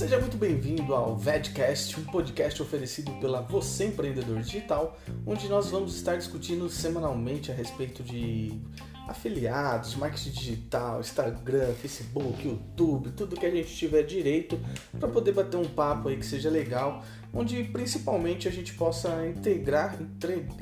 Seja 0.00 0.18
muito 0.18 0.38
bem-vindo 0.38 0.94
ao 0.94 1.14
VEDcast, 1.14 2.00
um 2.00 2.04
podcast 2.04 2.62
oferecido 2.62 3.12
pela 3.20 3.42
Você 3.42 3.84
Empreendedor 3.84 4.40
Digital, 4.40 4.98
onde 5.26 5.46
nós 5.46 5.68
vamos 5.68 5.94
estar 5.94 6.16
discutindo 6.16 6.70
semanalmente 6.70 7.52
a 7.52 7.54
respeito 7.54 8.02
de 8.02 8.62
afiliados, 9.06 9.94
marketing 9.96 10.30
digital, 10.30 11.00
Instagram, 11.00 11.74
Facebook, 11.74 12.48
YouTube, 12.48 13.10
tudo 13.10 13.36
que 13.38 13.44
a 13.44 13.50
gente 13.50 13.76
tiver 13.76 14.02
direito 14.04 14.58
para 14.98 15.06
poder 15.06 15.32
bater 15.32 15.58
um 15.58 15.68
papo 15.68 16.08
aí 16.08 16.16
que 16.16 16.24
seja 16.24 16.48
legal, 16.48 17.04
onde 17.30 17.62
principalmente 17.64 18.48
a 18.48 18.50
gente 18.50 18.72
possa 18.72 19.26
integrar, 19.26 20.00
entregar, 20.00 20.56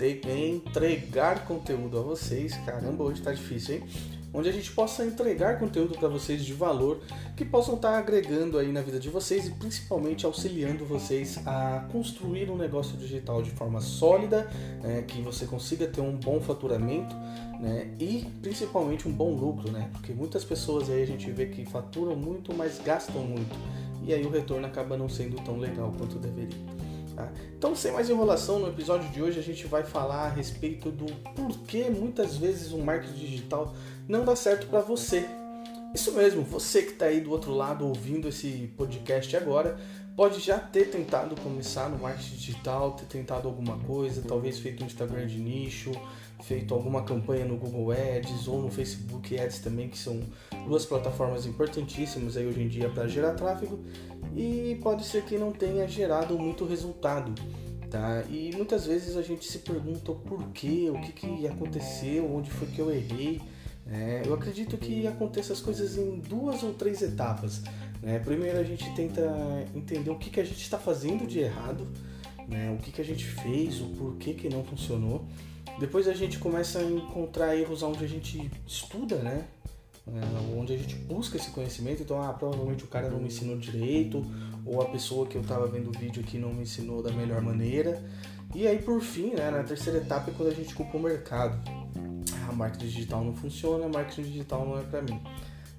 entregar 0.00 1.44
conteúdo 1.44 1.98
a 1.98 2.02
vocês. 2.02 2.56
Caramba, 2.64 3.04
hoje 3.04 3.20
tá 3.20 3.34
difícil, 3.34 3.74
hein? 3.74 4.17
Onde 4.32 4.48
a 4.48 4.52
gente 4.52 4.70
possa 4.72 5.04
entregar 5.04 5.58
conteúdo 5.58 5.98
para 5.98 6.08
vocês 6.08 6.44
de 6.44 6.52
valor 6.52 7.00
que 7.36 7.44
possam 7.44 7.74
estar 7.74 7.92
tá 7.92 7.98
agregando 7.98 8.58
aí 8.58 8.70
na 8.72 8.80
vida 8.82 8.98
de 8.98 9.08
vocês 9.08 9.46
e 9.46 9.50
principalmente 9.52 10.26
auxiliando 10.26 10.84
vocês 10.84 11.38
a 11.46 11.86
construir 11.90 12.50
um 12.50 12.56
negócio 12.56 12.96
digital 12.96 13.42
de 13.42 13.50
forma 13.50 13.80
sólida, 13.80 14.48
né, 14.82 15.02
que 15.06 15.20
você 15.22 15.46
consiga 15.46 15.86
ter 15.86 16.00
um 16.00 16.16
bom 16.16 16.40
faturamento 16.40 17.14
né, 17.60 17.90
e 17.98 18.26
principalmente 18.42 19.08
um 19.08 19.12
bom 19.12 19.34
lucro, 19.34 19.70
né, 19.70 19.88
porque 19.92 20.12
muitas 20.12 20.44
pessoas 20.44 20.90
aí 20.90 21.02
a 21.02 21.06
gente 21.06 21.30
vê 21.30 21.46
que 21.46 21.64
faturam 21.64 22.14
muito, 22.14 22.54
mas 22.54 22.80
gastam 22.84 23.22
muito 23.22 23.56
e 24.04 24.14
aí 24.14 24.24
o 24.24 24.30
retorno 24.30 24.66
acaba 24.66 24.96
não 24.96 25.08
sendo 25.08 25.36
tão 25.42 25.58
legal 25.58 25.92
quanto 25.98 26.18
deveria. 26.18 26.87
Tá? 27.18 27.28
Então, 27.56 27.74
sem 27.74 27.90
mais 27.90 28.08
enrolação, 28.08 28.60
no 28.60 28.68
episódio 28.68 29.08
de 29.10 29.20
hoje 29.20 29.40
a 29.40 29.42
gente 29.42 29.66
vai 29.66 29.82
falar 29.82 30.26
a 30.26 30.28
respeito 30.28 30.88
do 30.92 31.06
porquê 31.32 31.90
muitas 31.90 32.36
vezes 32.36 32.70
o 32.70 32.78
marketing 32.78 33.18
digital 33.18 33.74
não 34.06 34.24
dá 34.24 34.36
certo 34.36 34.68
para 34.68 34.80
você. 34.80 35.26
Isso 35.92 36.12
mesmo, 36.12 36.42
você 36.42 36.82
que 36.82 36.92
está 36.92 37.06
aí 37.06 37.20
do 37.20 37.32
outro 37.32 37.52
lado 37.52 37.84
ouvindo 37.84 38.28
esse 38.28 38.72
podcast 38.76 39.36
agora, 39.36 39.76
pode 40.14 40.38
já 40.38 40.60
ter 40.60 40.90
tentado 40.90 41.34
começar 41.40 41.88
no 41.88 41.98
marketing 41.98 42.36
digital, 42.36 42.92
ter 42.92 43.06
tentado 43.06 43.48
alguma 43.48 43.76
coisa, 43.78 44.22
talvez 44.22 44.60
feito 44.60 44.84
um 44.84 44.86
Instagram 44.86 45.26
de 45.26 45.40
nicho, 45.40 45.90
feito 46.42 46.72
alguma 46.72 47.02
campanha 47.02 47.44
no 47.44 47.56
Google 47.56 47.92
Ads 47.92 48.46
ou 48.48 48.62
no 48.62 48.70
Facebook 48.70 49.38
Ads 49.38 49.58
também, 49.58 49.88
que 49.88 49.98
são 49.98 50.20
duas 50.66 50.86
plataformas 50.86 51.46
importantíssimas 51.46 52.36
aí 52.36 52.46
hoje 52.46 52.62
em 52.62 52.68
dia 52.68 52.88
para 52.88 53.08
gerar 53.08 53.34
tráfego 53.34 53.80
e 54.36 54.78
pode 54.82 55.04
ser 55.04 55.24
que 55.24 55.36
não 55.36 55.52
tenha 55.52 55.86
gerado 55.88 56.38
muito 56.38 56.64
resultado. 56.64 57.34
Tá? 57.90 58.22
E 58.28 58.50
muitas 58.54 58.86
vezes 58.86 59.16
a 59.16 59.22
gente 59.22 59.46
se 59.46 59.60
pergunta 59.60 60.12
o 60.12 60.14
porquê, 60.14 60.90
o 60.90 61.00
que, 61.00 61.12
que 61.12 61.46
aconteceu, 61.46 62.30
onde 62.30 62.50
foi 62.50 62.68
que 62.68 62.78
eu 62.78 62.90
errei. 62.90 63.40
É, 63.90 64.22
eu 64.26 64.34
acredito 64.34 64.76
que 64.76 65.06
aconteça 65.06 65.54
as 65.54 65.60
coisas 65.60 65.96
em 65.96 66.18
duas 66.18 66.62
ou 66.62 66.74
três 66.74 67.00
etapas. 67.00 67.62
Né? 68.02 68.18
Primeiro 68.18 68.58
a 68.58 68.62
gente 68.62 68.88
tenta 68.94 69.22
entender 69.74 70.10
o 70.10 70.16
que, 70.16 70.28
que 70.28 70.38
a 70.38 70.44
gente 70.44 70.60
está 70.60 70.78
fazendo 70.78 71.26
de 71.26 71.38
errado, 71.38 71.88
né? 72.46 72.76
o 72.78 72.82
que, 72.82 72.92
que 72.92 73.00
a 73.00 73.04
gente 73.04 73.24
fez, 73.24 73.80
o 73.80 73.86
porquê 73.86 74.34
que 74.34 74.50
não 74.50 74.62
funcionou. 74.62 75.24
Depois 75.78 76.08
a 76.08 76.12
gente 76.12 76.38
começa 76.38 76.80
a 76.80 76.82
encontrar 76.82 77.56
erros 77.56 77.82
onde 77.82 78.04
a 78.04 78.08
gente 78.08 78.50
estuda, 78.66 79.16
né? 79.16 79.46
É, 80.06 80.58
onde 80.58 80.72
a 80.72 80.76
gente 80.76 80.94
busca 80.94 81.36
esse 81.36 81.50
conhecimento. 81.50 82.02
Então, 82.02 82.20
ah, 82.22 82.32
provavelmente 82.32 82.84
o 82.84 82.86
cara 82.88 83.10
não 83.10 83.18
me 83.18 83.26
ensinou 83.26 83.56
direito, 83.58 84.24
ou 84.64 84.80
a 84.80 84.86
pessoa 84.86 85.26
que 85.26 85.36
eu 85.36 85.42
estava 85.42 85.66
vendo 85.66 85.90
o 85.90 85.98
vídeo 85.98 86.22
aqui 86.22 86.38
não 86.38 86.52
me 86.52 86.62
ensinou 86.62 87.02
da 87.02 87.12
melhor 87.12 87.42
maneira. 87.42 88.02
E 88.54 88.66
aí, 88.66 88.78
por 88.78 89.00
fim, 89.00 89.34
né, 89.34 89.50
na 89.50 89.62
terceira 89.62 89.98
etapa 89.98 90.30
é 90.30 90.34
quando 90.34 90.48
a 90.48 90.54
gente 90.54 90.74
culpa 90.74 90.96
o 90.96 91.00
mercado. 91.00 91.60
Ah, 92.48 92.52
marketing 92.52 92.86
digital 92.86 93.22
não 93.22 93.34
funciona, 93.36 93.88
marketing 93.88 94.22
digital 94.22 94.66
não 94.66 94.78
é 94.78 94.82
para 94.82 95.02
mim. 95.02 95.20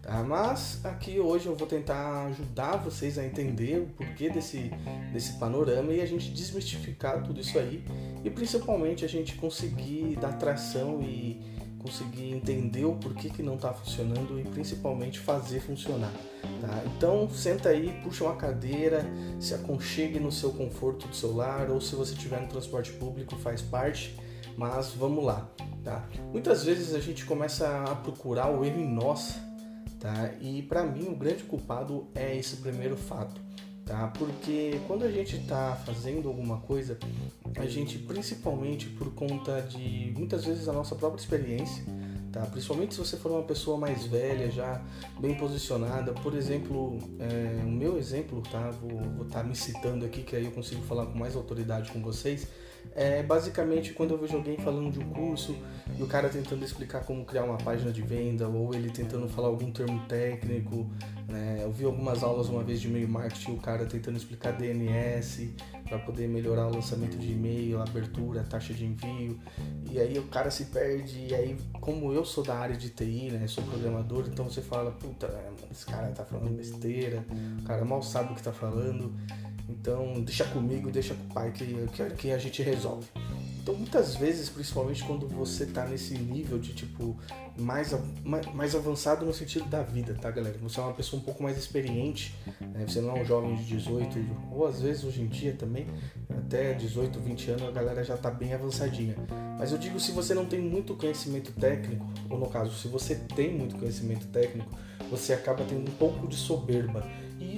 Tá? 0.09 0.23
Mas 0.23 0.83
aqui 0.83 1.19
hoje 1.19 1.45
eu 1.45 1.55
vou 1.55 1.67
tentar 1.67 2.25
ajudar 2.25 2.77
vocês 2.77 3.19
a 3.19 3.23
entender 3.23 3.79
o 3.79 3.85
porquê 3.85 4.27
desse, 4.27 4.71
desse 5.13 5.33
panorama 5.33 5.93
e 5.93 6.01
a 6.01 6.05
gente 6.07 6.31
desmistificar 6.31 7.21
tudo 7.21 7.39
isso 7.39 7.59
aí 7.59 7.83
e 8.23 8.29
principalmente 8.31 9.05
a 9.05 9.07
gente 9.07 9.35
conseguir 9.35 10.17
dar 10.19 10.33
tração 10.33 10.99
e 11.03 11.39
conseguir 11.77 12.33
entender 12.33 12.85
o 12.85 12.95
porquê 12.95 13.29
que 13.29 13.43
não 13.43 13.53
está 13.53 13.71
funcionando 13.71 14.39
e 14.39 14.43
principalmente 14.45 15.19
fazer 15.19 15.59
funcionar. 15.59 16.11
Tá? 16.59 16.83
Então 16.87 17.29
senta 17.29 17.69
aí, 17.69 18.01
puxa 18.03 18.23
uma 18.23 18.35
cadeira, 18.35 19.05
se 19.39 19.53
aconchegue 19.53 20.19
no 20.19 20.31
seu 20.31 20.51
conforto 20.51 21.07
do 21.07 21.15
seu 21.15 21.35
lar 21.35 21.69
ou 21.69 21.79
se 21.79 21.93
você 21.93 22.13
estiver 22.13 22.41
no 22.41 22.47
transporte 22.47 22.91
público 22.93 23.35
faz 23.35 23.61
parte, 23.61 24.17
mas 24.57 24.89
vamos 24.89 25.23
lá. 25.23 25.47
Tá? 25.83 26.03
Muitas 26.33 26.63
vezes 26.63 26.95
a 26.95 26.99
gente 26.99 27.25
começa 27.25 27.83
a 27.83 27.95
procurar 27.95 28.49
o 28.49 28.65
erro 28.65 28.81
em 28.81 28.91
nós 28.91 29.37
tá? 29.99 30.31
E 30.39 30.61
para 30.63 30.83
mim 30.83 31.07
o 31.09 31.15
grande 31.15 31.43
culpado 31.43 32.07
é 32.15 32.35
esse 32.35 32.57
primeiro 32.57 32.95
fato, 32.95 33.39
tá? 33.85 34.07
Porque 34.17 34.79
quando 34.87 35.03
a 35.03 35.11
gente 35.11 35.35
está 35.35 35.75
fazendo 35.85 36.27
alguma 36.27 36.57
coisa, 36.57 36.97
a 37.55 37.65
gente 37.65 37.97
principalmente 37.99 38.87
por 38.87 39.13
conta 39.13 39.61
de 39.61 40.13
muitas 40.17 40.45
vezes 40.45 40.67
a 40.67 40.73
nossa 40.73 40.95
própria 40.95 41.21
experiência, 41.21 41.83
tá? 42.31 42.45
Principalmente 42.45 42.93
se 42.93 42.99
você 42.99 43.17
for 43.17 43.31
uma 43.31 43.43
pessoa 43.43 43.77
mais 43.77 44.05
velha, 44.05 44.49
já 44.49 44.81
bem 45.19 45.35
posicionada, 45.35 46.13
por 46.13 46.33
exemplo, 46.33 46.97
é, 47.19 47.63
o 47.63 47.69
meu 47.69 47.97
exemplo, 47.97 48.41
tá? 48.49 48.71
Vou 48.71 49.25
estar 49.25 49.41
tá 49.41 49.43
me 49.43 49.55
citando 49.55 50.05
aqui 50.05 50.23
que 50.23 50.35
aí 50.35 50.45
eu 50.45 50.51
consigo 50.51 50.81
falar 50.83 51.05
com 51.07 51.17
mais 51.17 51.35
autoridade 51.35 51.91
com 51.91 52.01
vocês 52.01 52.47
é 52.95 53.23
basicamente 53.23 53.93
quando 53.93 54.11
eu 54.11 54.17
vejo 54.17 54.35
alguém 54.35 54.57
falando 54.57 54.91
de 54.91 54.99
um 54.99 55.09
curso 55.09 55.55
e 55.97 56.03
o 56.03 56.07
cara 56.07 56.29
tentando 56.29 56.63
explicar 56.65 57.03
como 57.05 57.23
criar 57.25 57.43
uma 57.43 57.57
página 57.57 57.91
de 57.91 58.01
venda 58.01 58.47
ou 58.47 58.73
ele 58.73 58.89
tentando 58.89 59.27
falar 59.27 59.47
algum 59.47 59.71
termo 59.71 60.05
técnico. 60.07 60.89
Né? 61.27 61.59
Eu 61.61 61.71
vi 61.71 61.85
algumas 61.85 62.23
aulas 62.23 62.49
uma 62.49 62.63
vez 62.63 62.81
de 62.81 62.87
e-mail 62.87 63.07
marketing, 63.07 63.53
o 63.53 63.57
cara 63.57 63.85
tentando 63.85 64.17
explicar 64.17 64.51
DNS 64.53 65.53
para 65.87 65.97
poder 65.99 66.27
melhorar 66.27 66.67
o 66.67 66.73
lançamento 66.73 67.17
de 67.17 67.31
e-mail, 67.31 67.81
abertura, 67.81 68.43
taxa 68.43 68.73
de 68.73 68.85
envio. 68.85 69.39
E 69.91 69.99
aí 69.99 70.17
o 70.19 70.23
cara 70.23 70.51
se 70.51 70.65
perde. 70.65 71.27
E 71.27 71.33
aí, 71.33 71.57
como 71.81 72.13
eu 72.13 72.23
sou 72.23 72.43
da 72.43 72.55
área 72.55 72.77
de 72.77 72.89
TI, 72.89 73.31
né? 73.31 73.47
Sou 73.47 73.63
programador, 73.63 74.25
então 74.27 74.45
você 74.45 74.61
fala, 74.61 74.91
puta, 74.91 75.27
esse 75.71 75.85
cara 75.85 76.07
tá 76.09 76.23
falando 76.23 76.55
besteira, 76.55 77.25
o 77.59 77.63
cara 77.63 77.83
mal 77.83 78.03
sabe 78.03 78.33
o 78.33 78.35
que 78.35 78.43
tá 78.43 78.53
falando. 78.53 79.13
Então, 79.69 80.21
deixa 80.21 80.43
comigo, 80.45 80.89
deixa 80.89 81.13
com 81.13 81.23
o 81.23 81.33
pai 81.33 81.51
que, 81.51 81.65
que, 81.93 82.09
que 82.15 82.31
a 82.31 82.37
gente 82.37 82.61
resolve. 82.63 83.07
Então, 83.61 83.75
muitas 83.75 84.15
vezes, 84.15 84.49
principalmente 84.49 85.03
quando 85.03 85.27
você 85.27 85.65
tá 85.65 85.85
nesse 85.85 86.17
nível 86.17 86.57
de 86.57 86.73
tipo 86.73 87.15
mais, 87.55 87.93
mais 88.53 88.73
avançado 88.73 89.25
no 89.25 89.33
sentido 89.33 89.65
da 89.69 89.83
vida, 89.83 90.15
tá, 90.19 90.31
galera? 90.31 90.57
Você 90.59 90.79
é 90.79 90.83
uma 90.83 90.93
pessoa 90.93 91.21
um 91.21 91.23
pouco 91.23 91.43
mais 91.43 91.57
experiente, 91.57 92.33
né? 92.61 92.85
você 92.87 92.99
não 92.99 93.15
é 93.15 93.21
um 93.21 93.25
jovem 93.25 93.55
de 93.55 93.65
18, 93.65 94.17
ou 94.51 94.65
às 94.65 94.81
vezes 94.81 95.03
hoje 95.03 95.21
em 95.21 95.27
dia 95.27 95.53
também, 95.53 95.85
até 96.29 96.73
18, 96.73 97.19
20 97.19 97.51
anos, 97.51 97.63
a 97.67 97.71
galera 97.71 98.03
já 98.03 98.17
tá 98.17 98.31
bem 98.31 98.53
avançadinha. 98.53 99.15
Mas 99.59 99.71
eu 99.71 99.77
digo 99.77 99.99
se 99.99 100.11
você 100.13 100.33
não 100.33 100.45
tem 100.45 100.59
muito 100.59 100.95
conhecimento 100.95 101.51
técnico, 101.51 102.07
ou 102.29 102.39
no 102.39 102.49
caso, 102.49 102.75
se 102.75 102.87
você 102.87 103.15
tem 103.35 103.53
muito 103.53 103.75
conhecimento 103.75 104.25
técnico, 104.27 104.69
você 105.11 105.33
acaba 105.33 105.63
tendo 105.63 105.81
um 105.81 105.95
pouco 105.95 106.27
de 106.27 106.35
soberba. 106.35 107.05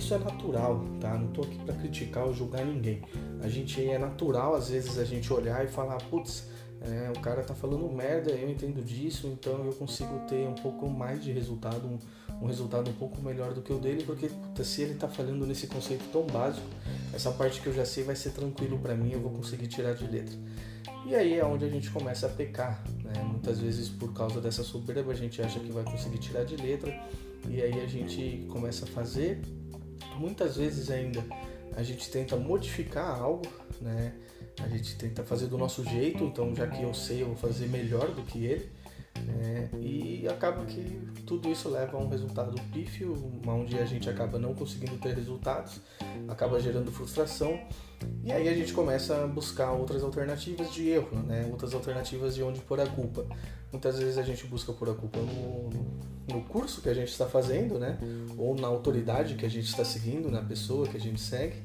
Isso 0.01 0.15
é 0.15 0.17
natural, 0.17 0.83
tá? 0.99 1.15
Não 1.15 1.27
tô 1.27 1.43
aqui 1.43 1.59
para 1.59 1.75
criticar 1.75 2.25
ou 2.25 2.33
julgar 2.33 2.65
ninguém. 2.65 3.03
A 3.39 3.47
gente 3.47 3.87
é 3.87 3.99
natural 3.99 4.55
às 4.55 4.69
vezes 4.69 4.97
a 4.97 5.05
gente 5.05 5.31
olhar 5.31 5.63
e 5.63 5.67
falar, 5.67 5.97
putz, 6.09 6.47
é, 6.81 7.13
o 7.15 7.19
cara 7.21 7.43
tá 7.43 7.53
falando 7.53 7.87
merda, 7.87 8.31
eu 8.31 8.49
entendo 8.49 8.83
disso, 8.83 9.27
então 9.27 9.63
eu 9.63 9.71
consigo 9.73 10.17
ter 10.27 10.47
um 10.47 10.55
pouco 10.55 10.89
mais 10.89 11.23
de 11.23 11.31
resultado, 11.31 11.87
um, 11.87 11.99
um 12.43 12.47
resultado 12.47 12.89
um 12.89 12.93
pouco 12.93 13.21
melhor 13.21 13.53
do 13.53 13.61
que 13.61 13.71
o 13.71 13.77
dele, 13.77 14.03
porque 14.03 14.27
puta, 14.27 14.63
se 14.63 14.81
ele 14.81 14.95
tá 14.95 15.07
falando 15.07 15.45
nesse 15.45 15.67
conceito 15.67 16.03
tão 16.11 16.25
básico, 16.25 16.65
essa 17.13 17.29
parte 17.31 17.61
que 17.61 17.67
eu 17.67 17.73
já 17.73 17.85
sei 17.85 18.03
vai 18.03 18.15
ser 18.15 18.31
tranquilo 18.31 18.79
para 18.79 18.95
mim, 18.95 19.11
eu 19.11 19.19
vou 19.19 19.29
conseguir 19.29 19.67
tirar 19.67 19.93
de 19.93 20.07
letra. 20.07 20.35
E 21.05 21.13
aí 21.13 21.35
é 21.35 21.45
onde 21.45 21.63
a 21.63 21.69
gente 21.69 21.91
começa 21.91 22.25
a 22.25 22.29
pecar, 22.29 22.83
né? 23.03 23.21
Muitas 23.23 23.59
vezes 23.59 23.87
por 23.87 24.11
causa 24.13 24.41
dessa 24.41 24.63
soberba 24.63 25.11
a 25.11 25.15
gente 25.15 25.43
acha 25.43 25.59
que 25.59 25.71
vai 25.71 25.83
conseguir 25.83 26.17
tirar 26.17 26.43
de 26.43 26.55
letra, 26.55 26.91
e 27.47 27.61
aí 27.61 27.79
a 27.79 27.85
gente 27.85 28.47
começa 28.49 28.85
a 28.85 28.87
fazer, 28.87 29.39
muitas 30.17 30.57
vezes 30.57 30.89
ainda 30.89 31.23
a 31.75 31.83
gente 31.83 32.09
tenta 32.09 32.35
modificar 32.35 33.19
algo, 33.19 33.47
né? 33.79 34.13
A 34.61 34.67
gente 34.67 34.95
tenta 34.95 35.23
fazer 35.23 35.47
do 35.47 35.57
nosso 35.57 35.83
jeito, 35.83 36.23
então 36.23 36.55
já 36.55 36.67
que 36.67 36.83
eu 36.83 36.93
sei, 36.93 37.21
eu 37.21 37.27
vou 37.27 37.35
fazer 37.35 37.67
melhor 37.67 38.11
do 38.11 38.21
que 38.23 38.45
ele. 38.45 38.69
Né? 39.21 39.69
E 39.79 40.27
acaba 40.27 40.65
que 40.65 40.99
tudo 41.25 41.49
isso 41.49 41.69
leva 41.69 41.97
a 41.97 41.99
um 41.99 42.09
resultado 42.09 42.59
pífio, 42.73 43.15
onde 43.45 43.77
a 43.79 43.85
gente 43.85 44.09
acaba 44.09 44.37
não 44.37 44.53
conseguindo 44.53 44.97
ter 44.97 45.13
resultados, 45.15 45.79
acaba 46.27 46.59
gerando 46.59 46.91
frustração, 46.91 47.59
e 48.23 48.31
aí 48.31 48.47
a 48.47 48.53
gente 48.53 48.73
começa 48.73 49.23
a 49.23 49.27
buscar 49.27 49.71
outras 49.71 50.03
alternativas 50.03 50.71
de 50.73 50.89
erro, 50.89 51.15
né? 51.23 51.47
outras 51.49 51.73
alternativas 51.73 52.35
de 52.35 52.43
onde 52.43 52.59
pôr 52.61 52.79
a 52.79 52.87
culpa. 52.87 53.25
Muitas 53.71 53.97
vezes 53.99 54.17
a 54.17 54.23
gente 54.23 54.45
busca 54.45 54.73
pôr 54.73 54.89
a 54.89 54.93
culpa 54.93 55.19
no, 55.19 55.69
no 56.27 56.41
curso 56.43 56.81
que 56.81 56.89
a 56.89 56.93
gente 56.93 57.09
está 57.09 57.25
fazendo, 57.25 57.79
né? 57.79 57.97
ou 58.37 58.55
na 58.55 58.67
autoridade 58.67 59.35
que 59.35 59.45
a 59.45 59.49
gente 59.49 59.67
está 59.67 59.85
seguindo, 59.85 60.29
na 60.29 60.41
pessoa 60.41 60.87
que 60.87 60.97
a 60.97 60.99
gente 60.99 61.21
segue, 61.21 61.55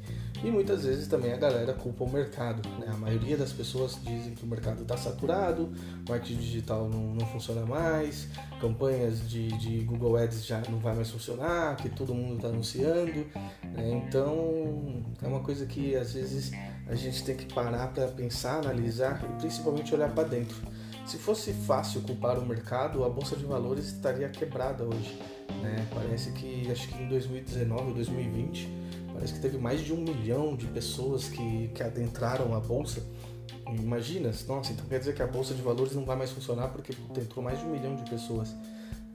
E 0.43 0.51
muitas 0.51 0.85
vezes 0.85 1.09
também 1.09 1.33
a 1.33 1.37
galera 1.37 1.73
culpa 1.73 2.05
o 2.05 2.11
mercado. 2.11 2.69
Né? 2.79 2.87
A 2.89 2.97
maioria 2.97 3.37
das 3.37 3.53
pessoas 3.53 3.99
dizem 4.03 4.35
que 4.35 4.45
o 4.45 4.47
mercado 4.47 4.83
está 4.83 4.97
saturado, 4.97 5.73
marketing 6.09 6.39
digital 6.39 6.89
não, 6.89 7.15
não 7.15 7.27
funciona 7.27 7.65
mais, 7.65 8.29
campanhas 8.61 9.29
de, 9.29 9.49
de, 9.59 9.79
Google 9.85 10.17
Ads 10.17 10.45
já 10.45 10.63
não 10.69 10.79
vai 10.79 10.95
mais 10.95 11.11
funcionar, 11.11 11.77
que 11.77 11.89
todo 11.89 12.15
mundo 12.15 12.37
está 12.37 12.49
anunciando. 12.49 13.27
Né? 13.63 14.03
Então 14.07 15.03
é 15.23 15.27
uma 15.27 15.41
coisa 15.41 15.67
que 15.67 15.97
às 15.97 16.13
vezes 16.13 16.53
a 16.87 16.95
gente 16.95 17.25
tem 17.25 17.37
que 17.37 17.53
parar 17.53 17.89
para 17.89 18.07
pensar, 18.09 18.59
analisar 18.59 19.25
e 19.25 19.41
principalmente 19.41 19.95
olhar 19.95 20.13
para 20.13 20.29
dentro. 20.29 20.57
Se 21.07 21.19
fosse 21.19 21.53
fácil 21.53 22.03
culpar 22.03 22.37
o 22.39 22.45
mercado, 22.45 23.05
a 23.05 23.09
bolsa 23.09 23.37
de 23.37 23.45
valores 23.45 23.87
estaria 23.87 24.29
quebrada 24.29 24.85
hoje. 24.85 25.17
Né? 25.63 25.87
Parece 25.95 26.33
que 26.33 26.71
acho 26.71 26.89
que 26.89 27.01
em 27.01 27.09
2019 27.09 27.89
ou 27.89 27.95
2020 27.95 28.86
parece 29.17 29.33
que 29.33 29.41
teve 29.41 29.57
mais 29.57 29.81
de 29.81 29.95
um 29.95 29.97
milhão 29.97 30.55
de 30.55 30.67
pessoas 30.67 31.29
que, 31.29 31.69
que 31.75 31.83
adentraram 31.83 32.55
a 32.55 32.61
bolsa. 32.61 33.03
Imagina, 33.67 34.31
nossa, 34.47 34.73
então 34.73 34.87
quer 34.87 34.99
dizer 34.99 35.15
que 35.15 35.23
a 35.23 35.27
bolsa 35.27 35.55
de 35.55 35.63
valores 35.63 35.95
não 35.95 36.05
vai 36.05 36.17
mais 36.17 36.31
funcionar 36.31 36.69
porque 36.69 36.93
entrou 37.19 37.43
mais 37.43 37.59
de 37.59 37.65
um 37.65 37.71
milhão 37.71 37.97
de 37.97 38.09
pessoas. 38.09 38.55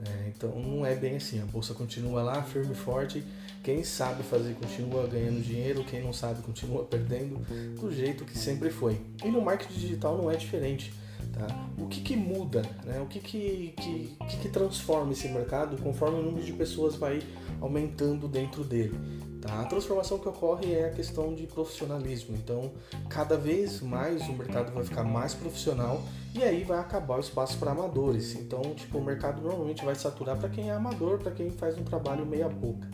É, 0.03 0.29
então 0.35 0.49
não 0.59 0.83
é 0.83 0.95
bem 0.95 1.17
assim, 1.17 1.39
a 1.39 1.45
bolsa 1.45 1.75
continua 1.75 2.23
lá 2.23 2.41
firme 2.41 2.71
e 2.71 2.75
forte. 2.75 3.23
Quem 3.63 3.83
sabe 3.83 4.23
fazer 4.23 4.55
continua 4.55 5.05
ganhando 5.05 5.39
dinheiro, 5.43 5.83
quem 5.83 6.01
não 6.03 6.11
sabe 6.11 6.41
continua 6.41 6.83
perdendo, 6.83 7.39
do 7.79 7.93
jeito 7.93 8.25
que 8.25 8.35
sempre 8.35 8.71
foi. 8.71 8.99
E 9.23 9.29
no 9.29 9.39
marketing 9.39 9.79
digital 9.79 10.17
não 10.17 10.31
é 10.31 10.35
diferente. 10.35 10.91
Tá? 11.33 11.47
O 11.77 11.87
que, 11.87 12.01
que 12.01 12.15
muda? 12.15 12.61
Né? 12.83 12.99
O 13.01 13.05
que 13.07 13.19
que, 13.19 13.73
que, 13.77 14.17
que, 14.27 14.37
que 14.37 14.49
transforma 14.49 15.11
esse 15.11 15.27
mercado 15.27 15.81
conforme 15.81 16.19
o 16.19 16.23
número 16.23 16.45
de 16.45 16.53
pessoas 16.53 16.95
vai 16.95 17.21
aumentando 17.59 18.27
dentro 18.27 18.63
dele? 18.63 18.97
Tá? 19.41 19.61
A 19.61 19.65
transformação 19.65 20.19
que 20.19 20.29
ocorre 20.29 20.73
é 20.73 20.85
a 20.85 20.91
questão 20.91 21.33
de 21.33 21.47
profissionalismo. 21.47 22.35
Então, 22.35 22.71
cada 23.09 23.35
vez 23.35 23.81
mais 23.81 24.27
o 24.29 24.33
mercado 24.33 24.71
vai 24.71 24.83
ficar 24.83 25.03
mais 25.03 25.33
profissional 25.33 26.03
e 26.35 26.43
aí 26.43 26.63
vai 26.63 26.79
acabar 26.79 27.17
o 27.17 27.19
espaço 27.19 27.57
para 27.57 27.71
amadores. 27.71 28.35
Então, 28.35 28.61
tipo, 28.75 28.99
o 28.99 29.03
mercado 29.03 29.41
normalmente 29.41 29.83
vai 29.83 29.95
saturar 29.95 30.37
para 30.37 30.49
quem 30.49 30.69
é 30.69 30.73
amador, 30.73 31.17
para 31.17 31.31
quem 31.31 31.49
faz 31.49 31.77
um 31.77 31.83
trabalho 31.83 32.25
meia 32.25 32.47
boca. 32.47 32.87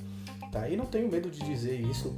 Tá? 0.51 0.69
E 0.69 0.77
não 0.77 0.85
tenho 0.85 1.11
medo 1.11 1.29
de 1.29 1.41
dizer 1.41 1.79
isso 1.81 2.15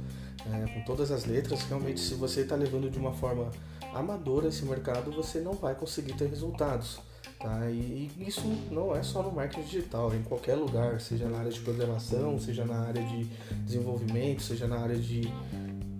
é, 0.52 0.72
com 0.72 0.80
todas 0.82 1.10
as 1.10 1.24
letras. 1.24 1.62
Realmente, 1.62 2.00
se 2.00 2.14
você 2.14 2.40
está 2.42 2.56
levando 2.56 2.90
de 2.90 2.98
uma 2.98 3.12
forma 3.12 3.50
amadora 3.92 4.48
esse 4.48 4.64
mercado, 4.64 5.10
você 5.10 5.40
não 5.40 5.54
vai 5.54 5.74
conseguir 5.74 6.14
ter 6.14 6.28
resultados. 6.28 7.00
Tá? 7.38 7.70
E, 7.70 8.10
e 8.18 8.24
isso 8.28 8.42
não 8.70 8.94
é 8.94 9.02
só 9.02 9.22
no 9.22 9.32
marketing 9.32 9.62
digital, 9.62 10.12
é 10.12 10.16
em 10.16 10.22
qualquer 10.22 10.54
lugar, 10.56 11.00
seja 11.00 11.28
na 11.28 11.38
área 11.38 11.50
de 11.50 11.60
programação, 11.60 12.38
seja 12.38 12.64
na 12.64 12.80
área 12.80 13.02
de 13.02 13.24
desenvolvimento, 13.64 14.42
seja 14.42 14.66
na 14.66 14.78
área 14.78 14.96
de, 14.96 15.22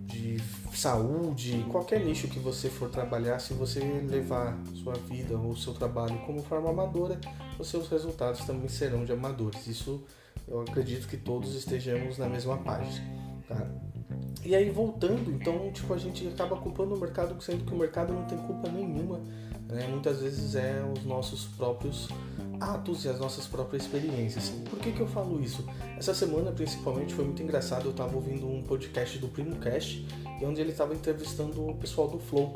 de 0.07 0.37
saúde, 0.75 1.65
qualquer 1.71 2.05
nicho 2.05 2.29
que 2.29 2.39
você 2.39 2.69
for 2.69 2.91
trabalhar, 2.91 3.39
se 3.39 3.55
você 3.55 3.81
levar 3.81 4.59
sua 4.83 4.95
vida 4.95 5.37
ou 5.37 5.57
seu 5.57 5.73
trabalho 5.73 6.19
como 6.27 6.43
forma 6.43 6.71
amadora, 6.71 7.19
os 7.59 7.69
seus 7.69 7.89
resultados 7.89 8.45
também 8.45 8.69
serão 8.69 9.05
de 9.05 9.13
amadores. 9.13 9.67
Isso 9.67 10.03
eu 10.47 10.61
acredito 10.61 11.09
que 11.09 11.17
todos 11.17 11.55
estejamos 11.55 12.19
na 12.19 12.29
mesma 12.29 12.59
página. 12.59 13.07
Tá? 13.49 13.67
E 14.45 14.55
aí 14.55 14.71
voltando, 14.71 15.31
então 15.31 15.71
tipo 15.71 15.93
a 15.93 15.99
gente 15.99 16.27
acaba 16.29 16.57
culpando 16.57 16.95
o 16.95 16.99
mercado, 16.99 17.41
sendo 17.43 17.65
que 17.65 17.75
o 17.75 17.77
mercado 17.77 18.13
não 18.13 18.25
tem 18.25 18.39
culpa 18.39 18.69
nenhuma. 18.71 19.21
Né? 19.69 19.87
Muitas 19.89 20.21
vezes 20.21 20.55
é 20.55 20.83
os 20.97 21.05
nossos 21.05 21.45
próprios 21.45 22.09
atos 22.59 23.05
e 23.05 23.09
as 23.09 23.19
nossas 23.19 23.47
próprias 23.47 23.85
experiências. 23.85 24.51
Por 24.69 24.79
que, 24.79 24.93
que 24.93 25.01
eu 25.01 25.07
falo 25.07 25.41
isso? 25.41 25.65
Essa 25.97 26.15
semana, 26.15 26.51
principalmente, 26.53 27.15
foi 27.15 27.25
muito 27.25 27.43
engraçado. 27.43 27.87
Eu 27.87 27.91
estava 27.91 28.15
ouvindo 28.15 28.47
um 28.47 28.63
podcast 28.63 29.19
do 29.19 29.29
Primo 29.29 29.57
Cast, 29.57 30.07
onde 30.43 30.61
ele 30.61 30.73
estava 30.73 30.95
entrevistando 30.95 31.69
o 31.69 31.75
pessoal 31.77 32.09
do 32.09 32.19
Flow. 32.19 32.53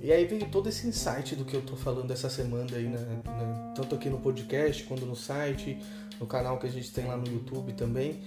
E 0.00 0.12
aí 0.12 0.26
veio 0.26 0.48
todo 0.48 0.68
esse 0.68 0.86
insight 0.86 1.34
do 1.34 1.44
que 1.44 1.54
eu 1.54 1.62
tô 1.62 1.76
falando 1.76 2.10
essa 2.10 2.30
semana 2.30 2.66
aí, 2.72 2.84
né? 2.84 2.98
né? 2.98 3.72
Tanto 3.74 3.94
aqui 3.94 4.08
no 4.08 4.18
podcast, 4.18 4.84
quanto 4.84 5.04
no 5.04 5.16
site, 5.16 5.78
no 6.20 6.26
canal 6.26 6.58
que 6.58 6.66
a 6.66 6.70
gente 6.70 6.90
tem 6.92 7.06
lá 7.06 7.16
no 7.16 7.26
YouTube 7.26 7.72
também 7.72 8.20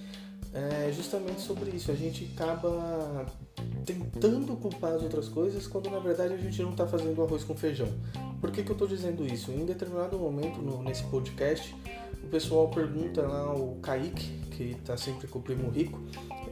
é 0.52 0.92
justamente 0.92 1.40
sobre 1.40 1.70
isso. 1.70 1.90
A 1.90 1.94
gente 1.94 2.30
acaba 2.34 3.26
tentando 3.84 4.56
culpar 4.56 4.94
as 4.94 5.02
outras 5.02 5.28
coisas 5.28 5.66
quando 5.66 5.90
na 5.90 5.98
verdade 5.98 6.34
a 6.34 6.36
gente 6.36 6.62
não 6.62 6.70
está 6.70 6.86
fazendo 6.86 7.22
arroz 7.22 7.44
com 7.44 7.56
feijão. 7.56 7.88
Por 8.40 8.50
que, 8.50 8.62
que 8.62 8.70
eu 8.70 8.74
estou 8.74 8.88
dizendo 8.88 9.26
isso? 9.26 9.50
Em 9.50 9.64
determinado 9.64 10.18
momento 10.18 10.60
no, 10.60 10.82
nesse 10.82 11.04
podcast, 11.04 11.74
o 12.22 12.26
pessoal 12.28 12.68
pergunta 12.68 13.22
lá, 13.22 13.54
o 13.54 13.76
Kaique, 13.80 14.38
que 14.50 14.62
está 14.72 14.96
sempre 14.96 15.26
com 15.26 15.38
o 15.38 15.42
Primo 15.42 15.70
Rico, 15.70 16.00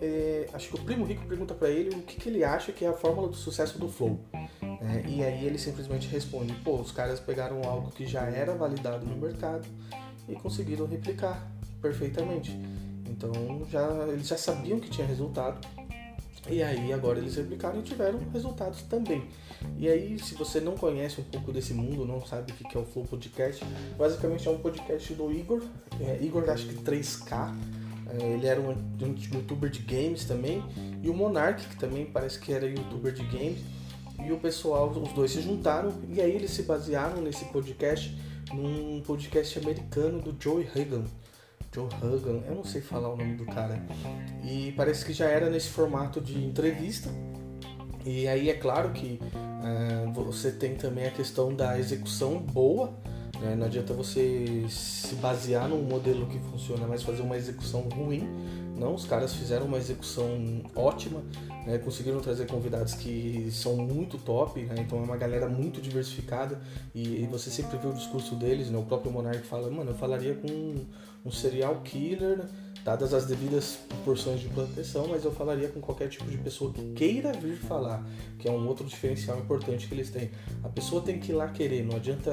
é, 0.01 0.49
acho 0.53 0.69
que 0.69 0.75
o 0.77 0.79
Primo 0.79 1.05
Rico 1.05 1.25
pergunta 1.27 1.55
para 1.55 1.69
ele 1.69 1.91
o 1.95 2.03
que, 2.03 2.17
que, 2.17 2.29
ele 2.29 2.43
acha 2.43 2.73
que 2.73 2.85
é 2.85 2.89
a 2.89 2.93
fórmula 2.93 3.29
do 3.29 3.37
sucesso 3.37 3.79
do 3.79 3.89
Flow. 3.89 4.19
É, 4.63 5.09
e 5.09 5.23
aí 5.23 5.45
ele 5.45 5.59
simplesmente 5.59 6.09
responde: 6.09 6.55
pô, 6.65 6.77
os 6.77 6.91
caras 6.91 7.21
pegaram 7.21 7.63
algo 7.65 7.91
que 7.91 8.07
já 8.07 8.23
era 8.23 8.55
validado 8.55 9.05
no 9.05 9.17
mercado 9.17 9.67
e 10.29 10.35
conseguiram 10.35 10.87
replicar 10.87 11.51
perfeitamente. 11.83 12.59
Então 13.11 13.33
já, 13.71 13.87
eles 14.09 14.29
já 14.29 14.37
sabiam 14.37 14.79
que 14.79 14.89
tinha 14.89 15.07
resultado. 15.07 15.67
E 16.49 16.63
aí 16.63 16.93
agora 16.93 17.19
eles 17.19 17.37
replicaram 17.37 17.81
e 17.81 17.83
tiveram 17.83 18.19
resultados 18.33 18.83
também. 18.83 19.29
E 19.77 19.89
aí, 19.89 20.19
se 20.19 20.35
você 20.35 20.59
não 20.59 20.75
conhece 20.75 21.21
um 21.21 21.25
pouco 21.25 21.53
desse 21.53 21.75
mundo, 21.75 22.07
não 22.07 22.25
sabe 22.25 22.53
o 22.53 22.55
que 22.55 22.77
é 22.77 22.81
o 22.81 22.85
Flow 22.85 23.05
Podcast, 23.05 23.63
basicamente 23.99 24.49
é 24.49 24.51
um 24.51 24.59
podcast 24.59 25.13
do 25.13 25.31
Igor, 25.31 25.63
é, 26.01 26.19
Igor 26.23 26.49
acho 26.49 26.67
que 26.67 26.75
3K. 26.77 27.55
É, 28.19 28.27
ele 28.33 28.47
era 28.47 28.61
um, 28.61 28.71
um 28.71 29.15
youtuber 29.35 29.71
de 29.71 29.81
games 29.81 30.25
também, 30.25 30.65
e 31.03 31.11
o 31.11 31.15
Monark, 31.15 31.65
que 31.69 31.77
também 31.77 32.07
parece 32.07 32.41
que 32.41 32.53
era 32.53 32.67
youtuber 32.67 33.13
de 33.13 33.23
games. 33.25 33.61
E 34.27 34.33
o 34.33 34.39
pessoal, 34.39 34.91
os 34.91 35.13
dois 35.13 35.31
se 35.31 35.41
juntaram 35.41 35.93
e 36.09 36.21
aí 36.21 36.35
eles 36.35 36.51
se 36.51 36.63
basearam 36.63 37.23
nesse 37.23 37.45
podcast 37.47 38.15
num 38.53 39.01
podcast 39.01 39.59
americano 39.59 40.21
do 40.21 40.37
Joey 40.39 40.69
Hagan. 40.75 41.05
Joe 41.73 41.87
Hugan, 42.03 42.43
eu 42.49 42.55
não 42.57 42.65
sei 42.65 42.81
falar 42.81 43.13
o 43.13 43.17
nome 43.17 43.35
do 43.35 43.47
cara. 43.47 43.81
E 44.45 44.73
parece 44.77 45.05
que 45.05 45.13
já 45.13 45.27
era 45.27 45.49
nesse 45.49 45.69
formato 45.69 46.21
de 46.21 46.45
entrevista. 46.45 47.09
E 48.05 48.27
aí 48.27 48.51
é 48.51 48.55
claro 48.55 48.91
que 48.91 49.21
uh, 49.33 50.13
você 50.13 50.51
tem 50.51 50.75
também 50.75 51.07
a 51.07 51.11
questão 51.11 51.55
da 51.55 51.79
execução 51.79 52.39
boa. 52.39 52.93
Né? 53.41 53.55
Não 53.55 53.67
adianta 53.67 53.95
você 53.95 54.67
se 54.69 55.15
basear 55.17 55.69
num 55.69 55.83
modelo 55.83 56.27
que 56.27 56.39
funciona, 56.41 56.87
mas 56.89 57.05
fazer 57.05 57.23
uma 57.23 57.37
execução 57.37 57.83
ruim. 57.83 58.29
Não, 58.81 58.95
os 58.95 59.05
caras 59.05 59.35
fizeram 59.35 59.67
uma 59.67 59.77
execução 59.77 60.63
ótima, 60.75 61.23
né? 61.67 61.77
conseguiram 61.77 62.19
trazer 62.19 62.47
convidados 62.47 62.95
que 62.95 63.51
são 63.53 63.77
muito 63.77 64.17
top, 64.17 64.59
né? 64.63 64.77
então 64.79 64.99
é 64.99 65.03
uma 65.03 65.19
galera 65.19 65.47
muito 65.47 65.83
diversificada 65.83 66.59
e, 66.95 67.23
e, 67.23 67.27
você 67.31 67.51
sempre 67.51 67.77
vê 67.77 67.87
o 67.87 67.93
discurso 67.93 68.35
deles, 68.35 68.71
né? 68.71 68.79
o 68.79 68.83
próprio 68.83 69.13
Monark 69.13 69.47
fala, 69.47 69.71
mano, 69.71 69.91
eu 69.91 69.95
falaria 69.95 70.35
com 70.35 70.77
um 71.27 71.31
serial 71.31 71.83
killer 71.85 72.41
dadas 72.85 73.13
as 73.13 73.27
devidas 73.27 73.79
proporções 73.89 74.41
de 74.41 74.49
proteção, 74.49 75.07
mas 75.09 75.25
eu 75.25 75.33
falaria 75.33 75.69
com 75.69 75.81
qualquer 75.81 76.09
tipo 76.09 76.25
de 76.31 76.39
pessoa 76.39 76.73
que 76.73 76.93
queira 76.93 77.33
vir 77.33 77.57
falar, 77.57 78.05
que 78.39 78.49
é 78.49 78.51
um 78.51 78.67
outro 78.67 78.87
diferencial 78.87 79.39
importante 79.39 79.87
que 79.87 79.95
eles 79.95 80.11
têm. 80.11 80.31
A 80.63 80.69
pessoa 80.69 81.03
tem 81.03 81.19
que 81.19 81.33
ir 81.33 81.35
lá 81.35 81.49
querer, 81.49 81.85
não 81.85 81.97
adianta, 81.97 82.31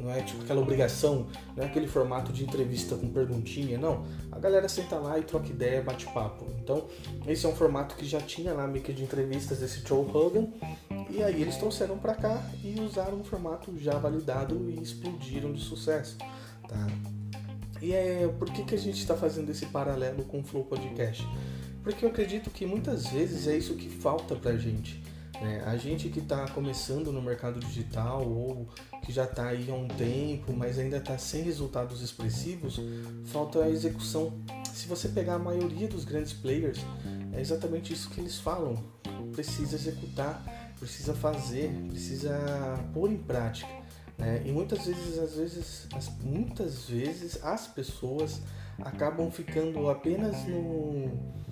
não 0.00 0.10
é 0.10 0.22
tipo 0.22 0.42
aquela 0.42 0.60
obrigação, 0.60 1.26
não 1.56 1.64
é 1.64 1.66
aquele 1.66 1.86
formato 1.86 2.32
de 2.32 2.44
entrevista 2.44 2.96
com 2.96 3.08
perguntinha, 3.08 3.78
não. 3.78 4.04
A 4.32 4.38
galera 4.38 4.68
senta 4.68 4.96
lá 4.96 5.18
e 5.18 5.22
troca 5.22 5.48
ideia, 5.48 5.82
bate 5.82 6.06
papo. 6.06 6.46
Então, 6.60 6.86
esse 7.26 7.46
é 7.46 7.48
um 7.48 7.54
formato 7.54 7.94
que 7.94 8.04
já 8.04 8.20
tinha 8.20 8.52
lá 8.52 8.66
meio 8.66 8.84
que 8.84 8.92
de 8.92 9.02
entrevistas 9.02 9.58
desse 9.58 9.86
Joe 9.86 10.04
Hogan, 10.12 10.48
e 11.10 11.22
aí 11.22 11.40
eles 11.40 11.56
trouxeram 11.56 11.96
para 11.98 12.14
cá 12.14 12.42
e 12.62 12.80
usaram 12.80 13.18
um 13.18 13.24
formato 13.24 13.72
já 13.78 13.96
validado 13.98 14.68
e 14.68 14.82
explodiram 14.82 15.52
de 15.52 15.60
sucesso, 15.60 16.18
tá? 16.66 16.86
E 17.84 17.92
é, 17.92 18.26
por 18.38 18.50
que, 18.50 18.64
que 18.64 18.74
a 18.74 18.78
gente 18.78 18.98
está 18.98 19.14
fazendo 19.14 19.50
esse 19.50 19.66
paralelo 19.66 20.24
com 20.24 20.40
o 20.40 20.42
Flow 20.42 20.64
Podcast? 20.64 21.22
Porque 21.82 22.02
eu 22.02 22.08
acredito 22.08 22.48
que 22.48 22.64
muitas 22.64 23.08
vezes 23.08 23.46
é 23.46 23.58
isso 23.58 23.74
que 23.74 23.90
falta 23.90 24.34
pra 24.34 24.56
gente. 24.56 25.02
Né? 25.38 25.62
A 25.66 25.76
gente 25.76 26.08
que 26.08 26.20
está 26.20 26.48
começando 26.48 27.12
no 27.12 27.20
mercado 27.20 27.60
digital 27.60 28.26
ou 28.26 28.66
que 29.02 29.12
já 29.12 29.24
está 29.24 29.48
aí 29.48 29.68
há 29.68 29.74
um 29.74 29.86
tempo, 29.86 30.54
mas 30.54 30.78
ainda 30.78 30.96
está 30.96 31.18
sem 31.18 31.42
resultados 31.42 32.00
expressivos, 32.00 32.80
falta 33.26 33.62
a 33.62 33.68
execução. 33.68 34.32
Se 34.72 34.88
você 34.88 35.08
pegar 35.08 35.34
a 35.34 35.38
maioria 35.38 35.86
dos 35.86 36.06
grandes 36.06 36.32
players, 36.32 36.80
é 37.34 37.40
exatamente 37.42 37.92
isso 37.92 38.08
que 38.08 38.18
eles 38.18 38.38
falam. 38.38 38.82
Precisa 39.34 39.76
executar, 39.76 40.72
precisa 40.78 41.12
fazer, 41.12 41.70
precisa 41.90 42.32
pôr 42.94 43.12
em 43.12 43.18
prática. 43.18 43.83
Né? 44.18 44.42
E 44.44 44.52
muitas 44.52 44.86
vezes, 44.86 45.18
às 45.18 45.36
vezes, 45.36 45.88
as, 45.94 46.10
muitas 46.22 46.88
vezes 46.88 47.42
as 47.42 47.66
pessoas 47.66 48.40
acabam 48.78 49.30
ficando 49.30 49.88
apenas 49.88 50.46
no 50.46 51.44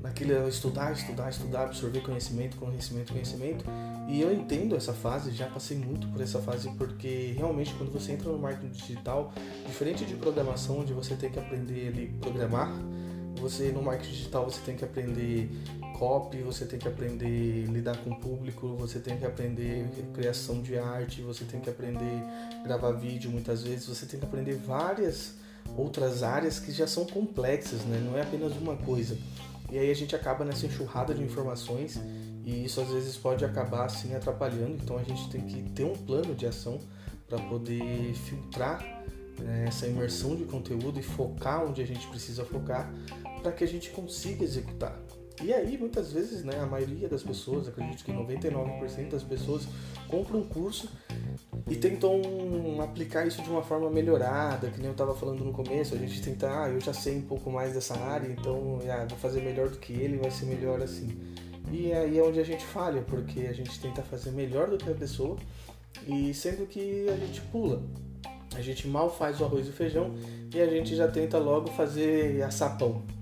naquele 0.00 0.32
estudar, 0.48 0.92
estudar, 0.92 1.28
estudar, 1.28 1.64
absorver 1.64 2.00
conhecimento, 2.00 2.56
conhecimento, 2.56 3.12
conhecimento. 3.12 3.64
E 4.08 4.20
eu 4.20 4.32
entendo 4.32 4.76
essa 4.76 4.92
fase, 4.92 5.32
já 5.32 5.46
passei 5.46 5.76
muito 5.76 6.06
por 6.08 6.20
essa 6.20 6.38
fase 6.40 6.70
porque 6.76 7.34
realmente 7.36 7.74
quando 7.74 7.92
você 7.92 8.12
entra 8.12 8.30
no 8.30 8.38
marketing 8.38 8.70
digital, 8.70 9.32
diferente 9.66 10.04
de 10.04 10.14
programação 10.14 10.80
onde 10.80 10.92
você 10.92 11.14
tem 11.16 11.30
que 11.30 11.38
aprender 11.38 11.88
ali 11.88 12.06
programar, 12.20 12.70
Você 13.40 13.70
no 13.70 13.82
marketing 13.82 14.12
digital 14.12 14.44
você 14.44 14.60
tem 14.60 14.76
que 14.76 14.84
aprender 14.84 15.50
copy, 15.98 16.42
você 16.42 16.64
tem 16.64 16.78
que 16.78 16.86
aprender 16.86 17.66
lidar 17.66 17.96
com 17.98 18.10
o 18.10 18.16
público, 18.16 18.76
você 18.76 18.98
tem 19.00 19.16
que 19.16 19.26
aprender 19.26 19.88
criação 20.14 20.62
de 20.62 20.78
arte, 20.78 21.22
você 21.22 21.44
tem 21.44 21.60
que 21.60 21.68
aprender 21.68 22.22
gravar 22.64 22.92
vídeo 22.92 23.30
muitas 23.30 23.62
vezes, 23.62 23.86
você 23.86 24.06
tem 24.06 24.18
que 24.18 24.26
aprender 24.26 24.54
várias 24.54 25.34
outras 25.76 26.22
áreas 26.22 26.58
que 26.58 26.72
já 26.72 26.86
são 26.86 27.04
complexas, 27.04 27.80
né? 27.84 28.00
Não 28.04 28.16
é 28.16 28.22
apenas 28.22 28.52
uma 28.56 28.76
coisa. 28.76 29.18
E 29.70 29.78
aí 29.78 29.90
a 29.90 29.94
gente 29.94 30.16
acaba 30.16 30.44
nessa 30.44 30.66
enxurrada 30.66 31.12
de 31.12 31.22
informações 31.22 32.00
e 32.44 32.64
isso 32.64 32.80
às 32.80 32.88
vezes 32.88 33.16
pode 33.16 33.44
acabar 33.44 33.84
assim 33.84 34.14
atrapalhando. 34.14 34.78
Então 34.82 34.96
a 34.96 35.02
gente 35.02 35.28
tem 35.28 35.42
que 35.42 35.62
ter 35.72 35.84
um 35.84 35.94
plano 35.94 36.34
de 36.34 36.46
ação 36.46 36.80
para 37.28 37.38
poder 37.38 38.14
filtrar 38.14 38.82
né, 39.38 39.66
essa 39.68 39.86
imersão 39.86 40.34
de 40.34 40.44
conteúdo 40.44 40.98
e 40.98 41.02
focar 41.02 41.64
onde 41.64 41.82
a 41.82 41.86
gente 41.86 42.06
precisa 42.08 42.44
focar 42.44 42.90
para 43.38 43.52
que 43.52 43.64
a 43.64 43.68
gente 43.68 43.90
consiga 43.90 44.44
executar. 44.44 44.98
E 45.42 45.52
aí, 45.52 45.78
muitas 45.78 46.12
vezes, 46.12 46.42
né, 46.42 46.58
a 46.60 46.66
maioria 46.66 47.08
das 47.08 47.22
pessoas, 47.22 47.68
acredito 47.68 48.04
que 48.04 48.12
99% 48.12 49.10
das 49.10 49.22
pessoas 49.22 49.68
compram 50.08 50.40
um 50.40 50.44
curso 50.44 50.90
e 51.70 51.76
tentam 51.76 52.20
aplicar 52.82 53.24
isso 53.24 53.40
de 53.42 53.48
uma 53.48 53.62
forma 53.62 53.88
melhorada, 53.88 54.68
que 54.68 54.78
nem 54.78 54.86
eu 54.86 54.92
estava 54.92 55.14
falando 55.14 55.44
no 55.44 55.52
começo, 55.52 55.94
a 55.94 55.98
gente 55.98 56.20
tenta, 56.20 56.64
ah, 56.64 56.68
eu 56.68 56.80
já 56.80 56.92
sei 56.92 57.16
um 57.16 57.22
pouco 57.22 57.50
mais 57.52 57.72
dessa 57.72 57.96
área, 57.96 58.26
então 58.26 58.80
ah, 58.90 59.06
vou 59.08 59.18
fazer 59.18 59.40
melhor 59.40 59.68
do 59.68 59.78
que 59.78 59.92
ele, 59.92 60.16
vai 60.16 60.30
ser 60.30 60.46
melhor 60.46 60.82
assim. 60.82 61.16
E 61.70 61.92
aí 61.92 62.18
é 62.18 62.22
onde 62.22 62.40
a 62.40 62.44
gente 62.44 62.64
falha, 62.64 63.02
porque 63.02 63.40
a 63.40 63.52
gente 63.52 63.78
tenta 63.78 64.02
fazer 64.02 64.32
melhor 64.32 64.68
do 64.68 64.76
que 64.76 64.90
a 64.90 64.94
pessoa 64.94 65.36
e 66.06 66.34
sendo 66.34 66.66
que 66.66 67.06
a 67.08 67.16
gente 67.16 67.40
pula. 67.42 67.82
A 68.56 68.62
gente 68.62 68.88
mal 68.88 69.10
faz 69.10 69.40
o 69.40 69.44
arroz 69.44 69.66
e 69.66 69.70
o 69.70 69.72
feijão 69.72 70.14
e 70.52 70.60
a 70.60 70.66
gente 70.66 70.96
já 70.96 71.06
tenta 71.06 71.38
logo 71.38 71.68
fazer 71.68 72.42
açapão. 72.42 73.02
Né? 73.02 73.17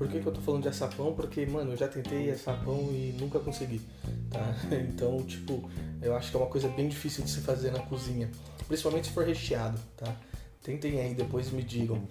Por 0.00 0.08
que, 0.08 0.18
que 0.18 0.26
eu 0.26 0.32
tô 0.32 0.40
falando 0.40 0.62
de 0.62 0.68
açapão? 0.70 1.12
Porque, 1.12 1.44
mano, 1.44 1.72
eu 1.72 1.76
já 1.76 1.86
tentei 1.86 2.30
açapão 2.30 2.88
e 2.90 3.14
nunca 3.20 3.38
consegui. 3.38 3.82
Tá? 4.30 4.56
Então, 4.72 5.22
tipo, 5.24 5.68
eu 6.00 6.16
acho 6.16 6.30
que 6.30 6.38
é 6.38 6.40
uma 6.40 6.48
coisa 6.48 6.68
bem 6.68 6.88
difícil 6.88 7.22
de 7.22 7.28
se 7.28 7.42
fazer 7.42 7.70
na 7.70 7.80
cozinha. 7.80 8.30
Principalmente 8.66 9.08
se 9.08 9.12
for 9.12 9.26
recheado, 9.26 9.78
tá? 9.98 10.16
Tentem 10.62 10.98
aí, 11.02 11.12
depois 11.12 11.50
me 11.50 11.62
digam. 11.62 12.02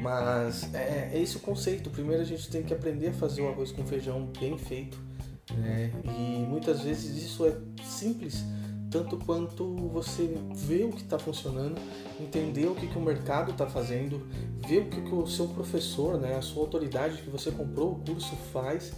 Mas 0.00 0.72
é, 0.72 1.10
é 1.12 1.20
esse 1.20 1.36
o 1.36 1.40
conceito. 1.40 1.90
Primeiro 1.90 2.22
a 2.22 2.24
gente 2.24 2.48
tem 2.48 2.62
que 2.62 2.72
aprender 2.72 3.08
a 3.08 3.12
fazer 3.12 3.42
o 3.42 3.48
arroz 3.50 3.70
com 3.72 3.84
feijão 3.84 4.24
bem 4.40 4.56
feito. 4.56 4.98
Né? 5.52 5.92
E 6.02 6.46
muitas 6.48 6.80
vezes 6.80 7.22
isso 7.22 7.44
é 7.46 7.54
simples, 7.84 8.42
tanto 8.94 9.16
quanto 9.16 9.74
você 9.88 10.38
ver 10.54 10.84
o 10.84 10.92
que 10.92 11.02
está 11.02 11.18
funcionando, 11.18 11.74
entender 12.20 12.66
o 12.66 12.76
que, 12.76 12.86
que 12.86 12.96
o 12.96 13.00
mercado 13.00 13.50
está 13.50 13.66
fazendo, 13.66 14.24
ver 14.68 14.82
o 14.82 14.84
que, 14.88 15.02
que 15.02 15.12
o 15.12 15.26
seu 15.26 15.48
professor, 15.48 16.16
né, 16.16 16.36
a 16.36 16.42
sua 16.42 16.62
autoridade 16.62 17.20
que 17.20 17.28
você 17.28 17.50
comprou 17.50 17.90
o 17.90 17.96
curso 17.96 18.36
faz 18.52 18.92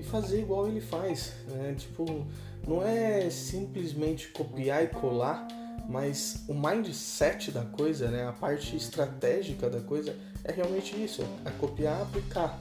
e 0.00 0.02
fazer 0.02 0.40
igual 0.40 0.66
ele 0.66 0.80
faz. 0.80 1.34
Né? 1.48 1.74
Tipo, 1.76 2.26
não 2.66 2.82
é 2.82 3.28
simplesmente 3.28 4.28
copiar 4.28 4.84
e 4.84 4.86
colar 4.86 5.46
mas 5.88 6.44
o 6.48 6.54
mindset 6.54 7.50
da 7.50 7.64
coisa, 7.64 8.08
né, 8.08 8.26
a 8.26 8.32
parte 8.32 8.76
estratégica 8.76 9.68
da 9.68 9.80
coisa 9.80 10.16
é 10.44 10.52
realmente 10.52 10.94
isso, 10.96 11.22
é 11.44 11.50
copiar, 11.50 12.00
aplicar. 12.00 12.58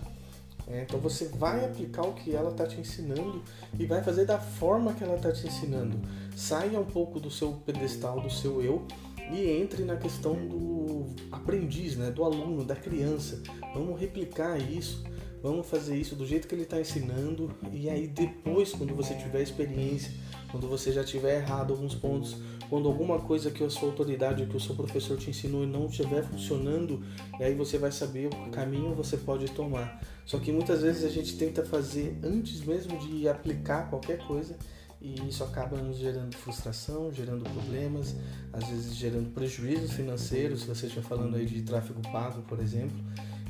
É, 0.67 0.83
então 0.83 1.00
você 1.00 1.25
vai 1.25 1.65
aplicar 1.65 2.03
o 2.03 2.13
que 2.13 2.36
ela 2.36 2.51
está 2.51 2.65
te 2.65 2.79
ensinando 2.79 3.43
e 3.77 3.86
vai 3.86 4.01
fazer 4.03 4.25
da 4.25 4.39
forma 4.39 4.93
que 4.93 5.03
ela 5.03 5.15
está 5.15 5.31
te 5.31 5.45
ensinando. 5.45 6.00
Saia 6.36 6.80
um 6.80 6.86
pouco 6.86 7.20
do 7.20 7.30
seu 7.30 7.54
pedestal, 7.66 8.20
do 8.22 8.30
seu 8.30 8.62
eu 8.62 8.86
e 9.32 9.50
entre 9.50 9.84
na 9.84 9.96
questão 9.96 10.34
do 10.48 11.06
aprendiz, 11.32 11.96
né, 11.96 12.12
do 12.12 12.24
aluno, 12.24 12.64
da 12.64 12.76
criança. 12.76 13.42
Vamos 13.74 14.00
replicar 14.00 14.58
isso, 14.58 15.04
vamos 15.42 15.68
fazer 15.68 15.98
isso 15.98 16.16
do 16.16 16.26
jeito 16.26 16.48
que 16.48 16.56
ele 16.56 16.64
está 16.64 16.80
ensinando 16.80 17.52
e 17.72 17.90
aí 17.90 18.08
depois, 18.08 18.74
quando 18.74 18.94
você 18.94 19.16
tiver 19.16 19.42
experiência, 19.42 20.12
quando 20.52 20.68
você 20.68 20.92
já 20.92 21.04
tiver 21.04 21.38
errado 21.38 21.72
alguns 21.72 21.96
pontos, 21.96 22.36
quando 22.70 22.88
alguma 22.88 23.20
coisa 23.20 23.52
que 23.52 23.64
a 23.64 23.70
sua 23.70 23.90
autoridade, 23.90 24.46
que 24.46 24.56
o 24.56 24.60
seu 24.60 24.76
professor 24.76 25.18
te 25.18 25.30
ensinou 25.30 25.66
não 25.66 25.86
estiver 25.86 26.24
funcionando, 26.24 27.02
e 27.40 27.44
aí 27.44 27.56
você 27.56 27.78
vai 27.78 27.92
saber 27.92 28.28
o 28.28 28.50
caminho 28.50 28.94
você 28.94 29.18
pode 29.18 29.50
tomar. 29.52 30.02
Só 30.26 30.38
que 30.40 30.52
muitas 30.52 30.82
vezes 30.82 31.04
a 31.04 31.10
gente 31.10 31.38
tenta 31.38 31.66
fazer 31.66 32.18
antes 32.24 32.62
mesmo 32.66 32.98
de 32.98 33.28
aplicar 33.28 33.90
qualquer 33.90 34.20
coisa 34.26 34.58
e 35.01 35.27
isso 35.27 35.43
acaba 35.43 35.77
nos 35.77 35.98
gerando 35.98 36.36
frustração, 36.36 37.12
gerando 37.12 37.43
problemas, 37.43 38.15
às 38.53 38.67
vezes 38.67 38.96
gerando 38.96 39.34
prejuízos 39.34 39.93
financeiros, 39.93 40.62
se 40.62 40.67
você 40.67 40.86
estiver 40.86 41.03
falando 41.03 41.36
aí 41.36 41.46
de 41.46 41.63
tráfego 41.63 42.01
pago, 42.12 42.43
por 42.43 42.60
exemplo. 42.60 42.96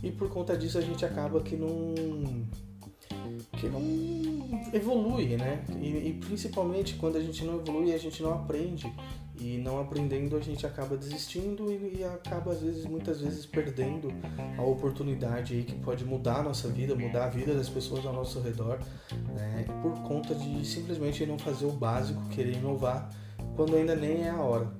E 0.01 0.09
por 0.11 0.29
conta 0.29 0.57
disso 0.57 0.77
a 0.77 0.81
gente 0.81 1.03
acaba 1.05 1.41
que 1.41 1.57
não 1.57 1.93
que 3.59 3.67
não 3.67 3.81
evolui, 4.73 5.35
né? 5.35 5.63
E, 5.81 6.09
e, 6.09 6.13
principalmente 6.25 6.95
quando 6.95 7.17
a 7.17 7.21
gente 7.21 7.43
não 7.43 7.59
evolui, 7.59 7.93
a 7.93 7.97
gente 7.97 8.23
não 8.23 8.33
aprende. 8.33 8.91
E 9.43 9.57
não 9.57 9.81
aprendendo, 9.81 10.37
a 10.37 10.39
gente 10.39 10.67
acaba 10.67 10.95
desistindo 10.95 11.71
e, 11.71 11.97
e, 11.97 12.03
acaba, 12.03 12.51
às 12.51 12.61
vezes, 12.61 12.85
muitas 12.85 13.21
vezes, 13.21 13.43
perdendo 13.43 14.13
a 14.55 14.61
oportunidade 14.61 15.55
aí 15.55 15.63
que 15.63 15.73
pode 15.79 16.05
mudar 16.05 16.41
a 16.41 16.43
nossa 16.43 16.67
vida, 16.67 16.93
mudar 16.93 17.25
a 17.25 17.29
vida 17.29 17.55
das 17.55 17.67
pessoas 17.67 18.05
ao 18.05 18.13
nosso 18.13 18.39
redor, 18.39 18.77
né? 19.35 19.65
Por 19.81 19.93
conta 20.03 20.35
de 20.35 20.63
simplesmente 20.63 21.25
não 21.25 21.39
fazer 21.39 21.65
o 21.65 21.71
básico, 21.71 22.21
querer 22.29 22.53
inovar, 22.53 23.09
quando 23.55 23.75
ainda 23.75 23.95
nem 23.95 24.25
é 24.25 24.29
a 24.29 24.39
hora. 24.39 24.71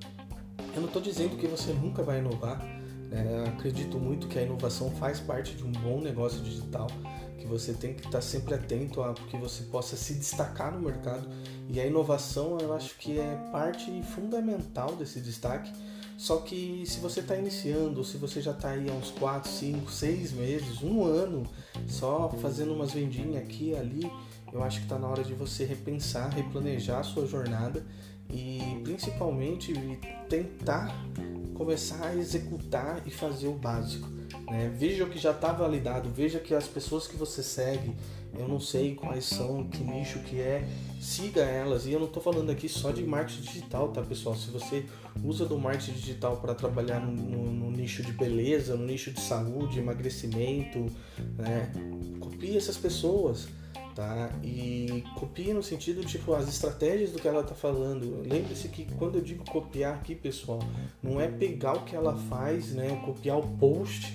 Eu 0.76 0.80
não 0.80 0.86
estou 0.86 1.02
dizendo 1.02 1.36
que 1.36 1.48
você 1.48 1.72
nunca 1.72 2.04
vai 2.04 2.20
inovar, 2.20 2.64
né? 3.12 3.44
acredito 3.46 3.98
muito 3.98 4.26
que 4.26 4.38
a 4.38 4.42
inovação 4.42 4.90
faz 4.92 5.20
parte 5.20 5.54
de 5.54 5.64
um 5.64 5.72
bom 5.72 6.00
negócio 6.00 6.40
digital 6.40 6.88
que 7.42 7.48
você 7.48 7.72
tem 7.72 7.92
que 7.92 8.06
estar 8.06 8.20
sempre 8.20 8.54
atento 8.54 9.02
a 9.02 9.12
que 9.14 9.36
você 9.36 9.64
possa 9.64 9.96
se 9.96 10.14
destacar 10.14 10.72
no 10.72 10.80
mercado 10.80 11.28
e 11.68 11.80
a 11.80 11.86
inovação 11.86 12.58
eu 12.58 12.72
acho 12.72 12.96
que 12.98 13.18
é 13.18 13.34
parte 13.50 14.02
fundamental 14.14 14.94
desse 14.94 15.20
destaque. 15.20 15.72
Só 16.16 16.36
que 16.36 16.84
se 16.86 17.00
você 17.00 17.18
está 17.18 17.34
iniciando, 17.34 17.98
ou 17.98 18.04
se 18.04 18.16
você 18.16 18.40
já 18.40 18.52
está 18.52 18.70
aí 18.70 18.88
há 18.88 18.92
uns 18.92 19.10
4, 19.10 19.50
5, 19.50 19.90
6 19.90 20.32
meses, 20.32 20.80
um 20.80 21.04
ano, 21.04 21.42
só 21.88 22.28
fazendo 22.40 22.72
umas 22.72 22.92
vendinhas 22.92 23.42
aqui 23.42 23.70
e 23.70 23.76
ali, 23.76 24.12
eu 24.52 24.62
acho 24.62 24.78
que 24.78 24.84
está 24.84 24.96
na 24.98 25.08
hora 25.08 25.24
de 25.24 25.34
você 25.34 25.64
repensar, 25.64 26.28
replanejar 26.28 27.00
a 27.00 27.02
sua 27.02 27.26
jornada 27.26 27.84
e 28.32 28.80
principalmente 28.82 29.72
tentar 30.28 30.90
começar 31.54 32.06
a 32.06 32.16
executar 32.16 33.02
e 33.06 33.10
fazer 33.10 33.48
o 33.48 33.54
básico. 33.54 34.08
Né? 34.50 34.72
Veja 34.76 35.04
o 35.04 35.10
que 35.10 35.18
já 35.18 35.30
está 35.30 35.52
validado, 35.52 36.10
veja 36.10 36.40
que 36.40 36.54
as 36.54 36.66
pessoas 36.66 37.06
que 37.06 37.16
você 37.16 37.42
segue, 37.42 37.94
eu 38.36 38.48
não 38.48 38.58
sei 38.58 38.94
quais 38.94 39.26
são, 39.26 39.64
que 39.64 39.84
nicho 39.84 40.18
que 40.20 40.40
é, 40.40 40.66
siga 41.00 41.42
elas. 41.42 41.86
E 41.86 41.92
eu 41.92 42.00
não 42.00 42.06
estou 42.06 42.22
falando 42.22 42.50
aqui 42.50 42.68
só 42.68 42.90
de 42.90 43.04
marketing 43.04 43.42
digital, 43.42 43.88
tá 43.88 44.02
pessoal? 44.02 44.34
Se 44.34 44.50
você 44.50 44.86
usa 45.22 45.44
do 45.44 45.58
marketing 45.58 45.92
digital 45.92 46.38
para 46.38 46.54
trabalhar 46.54 47.00
no, 47.00 47.12
no, 47.12 47.52
no, 47.52 47.70
nicho 47.70 48.02
de 48.02 48.12
beleza, 48.12 48.74
no 48.74 48.86
nicho 48.86 49.12
de 49.12 49.20
saúde, 49.20 49.78
emagrecimento, 49.78 50.86
né? 51.36 51.70
copie 52.20 52.56
essas 52.56 52.76
pessoas 52.76 53.48
tá? 53.94 54.30
E 54.42 55.04
copie 55.16 55.52
no 55.52 55.62
sentido 55.62 56.04
tipo 56.04 56.34
as 56.34 56.48
estratégias 56.48 57.12
do 57.12 57.18
que 57.18 57.28
ela 57.28 57.42
tá 57.42 57.54
falando. 57.54 58.22
Lembre-se 58.22 58.68
que 58.68 58.86
quando 58.96 59.16
eu 59.16 59.22
digo 59.22 59.44
copiar 59.44 59.94
aqui, 59.94 60.14
pessoal, 60.14 60.60
não 61.02 61.20
é 61.20 61.28
pegar 61.28 61.74
o 61.74 61.84
que 61.84 61.94
ela 61.94 62.16
faz, 62.28 62.72
né? 62.72 63.00
Copiar 63.04 63.38
o 63.38 63.46
post 63.58 64.12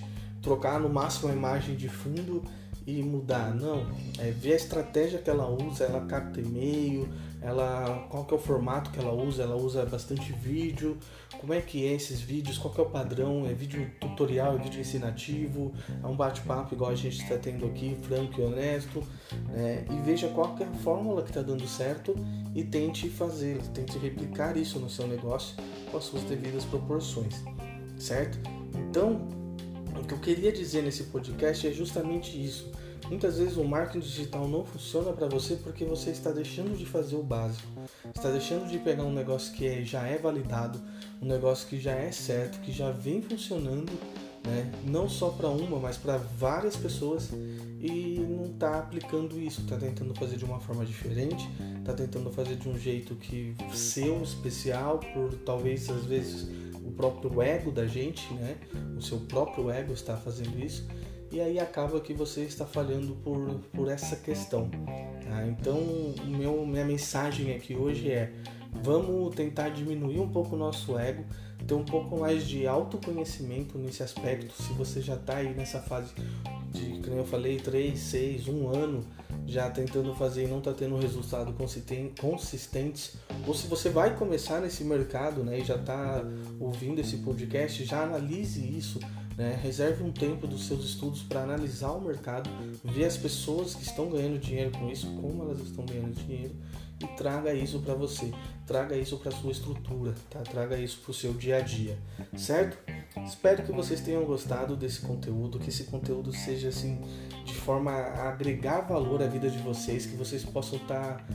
trocar 0.48 0.79
no 0.79 0.88
máximo 0.88 1.29
a 1.29 1.34
imagem 1.36 1.75
de 1.75 1.89
fundo 1.89 2.41
e 2.86 3.03
mudar. 3.03 3.53
Não, 3.53 3.86
é 4.17 4.31
ver 4.31 4.53
a 4.53 4.55
estratégia 4.55 5.19
que 5.19 5.29
ela 5.29 5.50
usa, 5.50 5.84
ela 5.84 6.05
capta 6.05 6.39
e-mail, 6.39 7.10
ela 7.41 8.08
qual 8.10 8.25
que 8.25 8.34
é 8.34 8.38
o 8.38 8.39
formato 8.39 8.89
que 8.91 9.00
ela 9.00 9.13
usa, 9.13 9.44
ela 9.44 9.56
usa 9.56 9.86
bastante 9.86 10.32
vídeo, 10.34 10.98
como 11.39 11.53
é 11.53 11.62
que 11.62 11.86
é 11.86 11.94
esses 11.94 12.20
vídeos, 12.20 12.58
qual 12.58 12.74
que 12.74 12.79
é 12.79 12.84
o 12.84 12.89
padrão, 12.89 13.46
é 13.46 13.53
vídeo 13.53 13.89
tutorial, 14.00 14.56
é 14.56 14.58
vídeo 14.58 14.82
ensinativo, 14.82 15.74
é 16.03 16.08
um 16.08 16.15
bate-papo 16.15 16.74
igual 16.74 16.91
a 16.91 16.96
gente 16.96 17.22
está 17.22 17.38
tendo 17.38 17.65
aqui, 17.65 17.96
franco 18.03 18.41
e 18.41 18.44
honesto, 18.44 19.03
né? 19.50 19.86
e 19.89 20.01
veja 20.01 20.27
qual 20.29 20.56
que 20.56 20.63
é 20.63 20.67
a 20.67 20.74
fórmula 20.75 21.22
que 21.22 21.29
está 21.29 21.41
dando 21.41 21.67
certo 21.67 22.15
e 22.56 22.63
tente 22.63 23.10
fazer, 23.10 23.58
tente 23.74 23.98
replicar 23.98 24.58
isso 24.58 24.79
no 24.79 24.89
seu 24.89 25.08
negócio 25.08 25.56
com 25.91 25.98
as 25.98 26.03
suas 26.03 26.24
devidas 26.24 26.65
proporções, 26.65 27.44
certo? 27.98 28.39
Então, 28.89 29.27
o 29.96 30.03
que 30.06 30.13
eu 30.13 30.20
queria 30.20 30.51
dizer 30.51 30.82
nesse 30.82 31.03
podcast 31.06 31.67
é 31.67 31.72
justamente 31.72 32.44
isso. 32.44 32.72
Muitas 33.09 33.37
vezes 33.37 33.55
o 33.57 33.63
marketing 33.63 33.99
digital 34.05 34.47
não 34.47 34.65
funciona 34.65 35.13
para 35.13 35.27
você 35.27 35.55
porque 35.55 35.85
você 35.85 36.09
está 36.09 36.31
deixando 36.31 36.77
de 36.77 36.85
fazer 36.85 37.15
o 37.15 37.23
básico. 37.23 37.67
Está 38.13 38.29
deixando 38.29 38.69
de 38.69 38.77
pegar 38.79 39.03
um 39.03 39.13
negócio 39.13 39.53
que 39.53 39.65
é, 39.65 39.83
já 39.83 40.05
é 40.05 40.17
validado, 40.17 40.79
um 41.21 41.25
negócio 41.25 41.67
que 41.67 41.79
já 41.79 41.93
é 41.93 42.11
certo, 42.11 42.59
que 42.59 42.71
já 42.71 42.91
vem 42.91 43.21
funcionando, 43.21 43.91
né? 44.45 44.71
não 44.83 45.07
só 45.07 45.29
para 45.29 45.47
uma, 45.47 45.79
mas 45.79 45.97
para 45.97 46.17
várias 46.17 46.75
pessoas 46.75 47.29
e 47.79 48.25
não 48.27 48.51
está 48.51 48.79
aplicando 48.79 49.39
isso. 49.39 49.61
Está 49.61 49.77
tentando 49.77 50.13
fazer 50.13 50.35
de 50.35 50.43
uma 50.43 50.59
forma 50.59 50.85
diferente, 50.85 51.47
está 51.79 51.93
tentando 51.93 52.29
fazer 52.31 52.57
de 52.57 52.67
um 52.67 52.77
jeito 52.77 53.15
que 53.15 53.55
seu 53.73 54.21
especial, 54.21 54.99
por 55.13 55.33
talvez 55.45 55.89
às 55.89 56.03
vezes 56.03 56.66
próprio 56.97 57.41
ego 57.41 57.71
da 57.71 57.85
gente, 57.85 58.33
né? 58.33 58.57
O 58.97 59.01
seu 59.01 59.19
próprio 59.19 59.69
ego 59.69 59.93
está 59.93 60.17
fazendo 60.17 60.59
isso 60.59 60.85
e 61.31 61.39
aí 61.39 61.59
acaba 61.59 61.99
que 61.99 62.13
você 62.13 62.41
está 62.41 62.65
falhando 62.65 63.15
por, 63.15 63.59
por 63.73 63.89
essa 63.89 64.15
questão. 64.15 64.69
Tá? 64.69 65.45
Então, 65.47 65.79
meu, 66.25 66.65
minha 66.65 66.85
mensagem 66.85 67.53
aqui 67.55 67.75
hoje 67.75 68.09
é: 68.09 68.33
vamos 68.83 69.35
tentar 69.35 69.69
diminuir 69.69 70.19
um 70.19 70.29
pouco 70.29 70.55
o 70.55 70.57
nosso 70.57 70.97
ego, 70.97 71.23
ter 71.65 71.73
um 71.73 71.85
pouco 71.85 72.17
mais 72.19 72.47
de 72.47 72.65
autoconhecimento 72.65 73.77
nesse 73.77 74.01
aspecto. 74.01 74.53
Se 74.61 74.73
você 74.73 75.01
já 75.01 75.15
está 75.15 75.37
aí 75.37 75.53
nessa 75.53 75.79
fase 75.81 76.13
de, 76.71 77.01
como 77.01 77.17
eu 77.17 77.25
falei, 77.25 77.57
3, 77.57 77.97
6, 77.97 78.47
1 78.47 78.69
ano 78.69 79.05
já 79.47 79.69
tentando 79.69 80.13
fazer 80.13 80.43
e 80.43 80.47
não 80.47 80.59
está 80.59 80.73
tendo 80.73 80.97
resultado 80.97 81.55
consistentes, 82.19 83.15
ou 83.47 83.53
se 83.53 83.65
você 83.65 83.89
vai 83.89 84.15
começar 84.15 84.59
nesse 84.59 84.83
mercado 84.83 85.43
né, 85.43 85.59
e 85.59 85.63
já 85.63 85.75
está 85.75 86.21
ouvindo 86.59 86.99
esse 86.99 87.17
podcast, 87.17 87.83
já 87.85 88.03
analise 88.03 88.77
isso 88.77 88.99
né? 89.37 89.57
Reserve 89.61 90.03
um 90.03 90.11
tempo 90.11 90.47
dos 90.47 90.65
seus 90.65 90.83
estudos 90.83 91.21
para 91.21 91.43
analisar 91.43 91.91
o 91.91 92.01
mercado, 92.01 92.49
ver 92.83 93.05
as 93.05 93.15
pessoas 93.15 93.75
que 93.75 93.83
estão 93.83 94.09
ganhando 94.09 94.39
dinheiro 94.39 94.71
com 94.71 94.89
isso, 94.89 95.07
como 95.21 95.43
elas 95.43 95.59
estão 95.59 95.85
ganhando 95.85 96.15
dinheiro 96.15 96.55
e 96.99 97.05
traga 97.15 97.53
isso 97.53 97.79
para 97.79 97.93
você, 97.93 98.31
traga 98.65 98.97
isso 98.97 99.17
para 99.17 99.31
sua 99.31 99.51
estrutura, 99.51 100.15
tá? 100.31 100.39
Traga 100.39 100.75
isso 100.79 100.99
para 101.01 101.11
o 101.11 101.13
seu 101.13 101.31
dia 101.33 101.57
a 101.57 101.61
dia, 101.61 101.99
certo? 102.35 102.79
Espero 103.25 103.63
que 103.63 103.71
vocês 103.71 104.01
tenham 104.01 104.24
gostado 104.25 104.75
desse 104.75 105.01
conteúdo, 105.01 105.59
que 105.59 105.69
esse 105.69 105.86
conteúdo 105.86 106.31
seja 106.33 106.69
assim 106.69 107.00
de 107.45 107.53
forma 107.53 107.91
a 107.91 108.29
agregar 108.29 108.81
valor 108.81 109.21
à 109.21 109.27
vida 109.27 109.50
de 109.50 109.57
vocês, 109.59 110.05
que 110.05 110.15
vocês 110.15 110.43
possam 110.43 110.77
estar 110.77 111.17
tá 111.17 111.25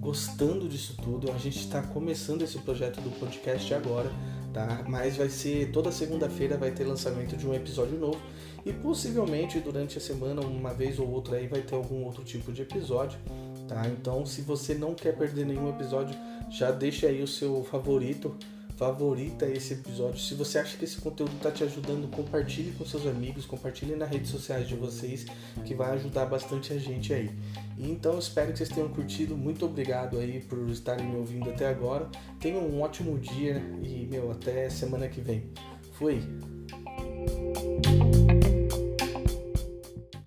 gostando 0.00 0.68
disso 0.68 0.96
tudo. 1.02 1.30
A 1.30 1.38
gente 1.38 1.58
está 1.58 1.82
começando 1.82 2.42
esse 2.42 2.58
projeto 2.58 3.00
do 3.00 3.10
podcast 3.18 3.72
agora 3.74 4.10
tá? 4.52 4.84
Mas 4.86 5.16
vai 5.16 5.28
ser 5.28 5.70
toda 5.72 5.90
segunda-feira 5.90 6.56
vai 6.56 6.70
ter 6.70 6.84
lançamento 6.84 7.36
de 7.36 7.46
um 7.46 7.54
episódio 7.54 7.98
novo 7.98 8.20
e 8.64 8.72
possivelmente 8.72 9.58
durante 9.58 9.98
a 9.98 10.00
semana, 10.00 10.42
uma 10.42 10.72
vez 10.72 10.98
ou 10.98 11.10
outra 11.10 11.36
aí 11.36 11.46
vai 11.46 11.62
ter 11.62 11.74
algum 11.74 12.04
outro 12.04 12.22
tipo 12.22 12.52
de 12.52 12.62
episódio, 12.62 13.18
tá? 13.66 13.88
Então, 13.88 14.24
se 14.24 14.42
você 14.42 14.74
não 14.74 14.94
quer 14.94 15.16
perder 15.16 15.46
nenhum 15.46 15.68
episódio, 15.68 16.14
já 16.50 16.70
deixa 16.70 17.08
aí 17.08 17.22
o 17.22 17.26
seu 17.26 17.64
favorito 17.64 18.36
favorita 18.82 19.46
esse 19.46 19.74
episódio. 19.74 20.18
Se 20.18 20.34
você 20.34 20.58
acha 20.58 20.76
que 20.76 20.84
esse 20.84 21.00
conteúdo 21.00 21.36
está 21.36 21.52
te 21.52 21.62
ajudando, 21.62 22.10
compartilhe 22.10 22.72
com 22.72 22.84
seus 22.84 23.06
amigos, 23.06 23.46
compartilhe 23.46 23.94
nas 23.94 24.10
redes 24.10 24.28
sociais 24.28 24.66
de 24.66 24.74
vocês, 24.74 25.24
que 25.64 25.72
vai 25.72 25.92
ajudar 25.92 26.26
bastante 26.26 26.72
a 26.72 26.78
gente 26.78 27.14
aí. 27.14 27.30
Então 27.78 28.18
espero 28.18 28.50
que 28.50 28.58
vocês 28.58 28.68
tenham 28.68 28.88
curtido. 28.88 29.36
Muito 29.36 29.64
obrigado 29.64 30.18
aí 30.18 30.40
por 30.40 30.68
estarem 30.68 31.06
me 31.06 31.16
ouvindo 31.16 31.48
até 31.48 31.68
agora. 31.68 32.10
Tenham 32.40 32.60
um 32.60 32.82
ótimo 32.82 33.16
dia 33.20 33.62
e 33.84 34.04
meu 34.10 34.32
até 34.32 34.68
semana 34.68 35.06
que 35.06 35.20
vem. 35.20 35.44
Fui. 35.92 36.20